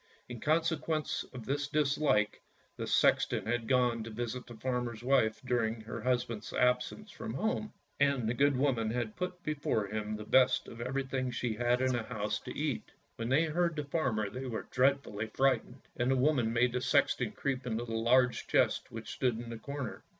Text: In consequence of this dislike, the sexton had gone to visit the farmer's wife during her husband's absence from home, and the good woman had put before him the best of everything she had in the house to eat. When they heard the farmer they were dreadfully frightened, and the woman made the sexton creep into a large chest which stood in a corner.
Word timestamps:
In 0.27 0.39
consequence 0.39 1.23
of 1.31 1.45
this 1.45 1.67
dislike, 1.67 2.41
the 2.75 2.87
sexton 2.87 3.45
had 3.45 3.67
gone 3.67 4.01
to 4.03 4.09
visit 4.09 4.47
the 4.47 4.55
farmer's 4.55 5.03
wife 5.03 5.39
during 5.45 5.81
her 5.81 6.01
husband's 6.01 6.51
absence 6.53 7.11
from 7.11 7.35
home, 7.35 7.71
and 7.99 8.27
the 8.27 8.33
good 8.33 8.57
woman 8.57 8.89
had 8.89 9.15
put 9.15 9.43
before 9.43 9.85
him 9.85 10.15
the 10.15 10.23
best 10.25 10.67
of 10.67 10.81
everything 10.81 11.29
she 11.29 11.53
had 11.53 11.81
in 11.81 11.91
the 11.93 12.01
house 12.01 12.39
to 12.39 12.57
eat. 12.57 12.89
When 13.17 13.29
they 13.29 13.43
heard 13.45 13.75
the 13.75 13.83
farmer 13.83 14.27
they 14.27 14.47
were 14.47 14.65
dreadfully 14.71 15.27
frightened, 15.27 15.81
and 15.95 16.09
the 16.09 16.15
woman 16.15 16.51
made 16.51 16.73
the 16.73 16.81
sexton 16.81 17.33
creep 17.33 17.67
into 17.67 17.83
a 17.83 17.93
large 17.93 18.47
chest 18.47 18.91
which 18.91 19.11
stood 19.13 19.39
in 19.39 19.53
a 19.53 19.59
corner. 19.59 20.03